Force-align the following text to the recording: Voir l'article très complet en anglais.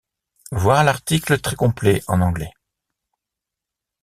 Voir 0.51 0.83
l'article 0.83 1.39
très 1.39 1.55
complet 1.55 2.01
en 2.07 2.21
anglais. 2.21 2.51